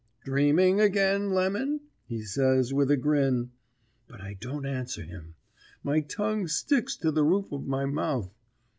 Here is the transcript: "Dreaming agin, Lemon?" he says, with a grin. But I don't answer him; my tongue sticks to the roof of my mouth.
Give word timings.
"Dreaming 0.23 0.81
agin, 0.81 1.31
Lemon?" 1.31 1.81
he 2.07 2.23
says, 2.23 2.73
with 2.73 2.89
a 2.89 2.97
grin. 2.97 3.51
But 4.07 4.19
I 4.19 4.33
don't 4.33 4.65
answer 4.65 5.03
him; 5.03 5.35
my 5.83 5.99
tongue 6.01 6.47
sticks 6.47 6.97
to 6.97 7.11
the 7.11 7.23
roof 7.23 7.51
of 7.51 7.67
my 7.67 7.85
mouth. 7.85 8.33